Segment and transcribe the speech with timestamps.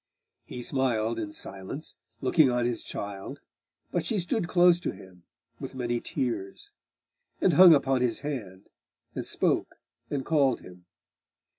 [0.45, 3.39] He smiled in silence, looking on his child
[3.91, 5.25] But she stood close to him,
[5.59, 6.71] with many tears;
[7.39, 8.69] And hung upon his hand,
[9.13, 9.75] and spoke,
[10.09, 10.85] and called him.